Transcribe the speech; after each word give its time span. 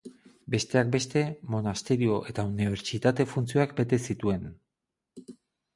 Besteak 0.53 0.87
beste, 0.95 1.21
monasterio 1.57 2.17
eta 2.33 2.47
unibertsitate 2.55 3.27
funtzioak 3.35 3.79
bete 3.83 4.05
zituen. 4.09 4.53